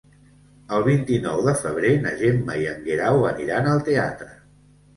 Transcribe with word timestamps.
El 0.77 0.85
vint-i-nou 0.87 1.43
de 1.49 1.53
febrer 1.59 1.93
na 2.07 2.15
Gemma 2.23 2.57
i 2.63 2.67
en 2.73 2.83
Guerau 2.89 3.25
aniran 3.35 3.73
al 3.77 3.87
teatre. 3.93 4.35